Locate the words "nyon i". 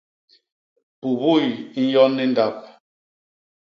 1.89-2.27